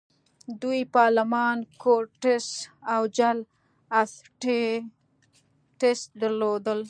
[0.61, 2.47] دوی پارلمان، کورټس
[2.93, 3.37] او جل
[3.99, 6.79] اسټټس درلودل.